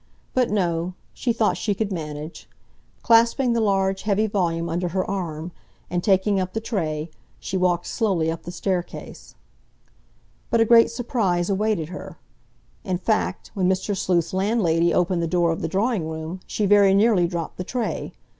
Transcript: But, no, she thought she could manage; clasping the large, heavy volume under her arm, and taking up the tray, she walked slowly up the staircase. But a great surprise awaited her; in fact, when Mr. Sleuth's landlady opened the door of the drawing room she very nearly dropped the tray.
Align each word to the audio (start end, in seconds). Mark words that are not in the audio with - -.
But, 0.33 0.49
no, 0.49 0.95
she 1.13 1.31
thought 1.31 1.57
she 1.57 1.75
could 1.75 1.91
manage; 1.91 2.49
clasping 3.03 3.53
the 3.53 3.61
large, 3.61 4.01
heavy 4.01 4.25
volume 4.25 4.67
under 4.67 4.87
her 4.87 5.07
arm, 5.07 5.51
and 5.91 6.03
taking 6.03 6.39
up 6.39 6.53
the 6.53 6.59
tray, 6.59 7.11
she 7.39 7.55
walked 7.55 7.85
slowly 7.85 8.31
up 8.31 8.41
the 8.41 8.51
staircase. 8.51 9.35
But 10.49 10.59
a 10.59 10.65
great 10.65 10.89
surprise 10.89 11.51
awaited 11.51 11.89
her; 11.89 12.17
in 12.83 12.97
fact, 12.97 13.51
when 13.53 13.69
Mr. 13.69 13.95
Sleuth's 13.95 14.33
landlady 14.33 14.91
opened 14.91 15.21
the 15.21 15.27
door 15.27 15.51
of 15.51 15.61
the 15.61 15.67
drawing 15.67 16.09
room 16.09 16.39
she 16.47 16.65
very 16.65 16.95
nearly 16.95 17.27
dropped 17.27 17.57
the 17.57 17.63
tray. 17.63 18.11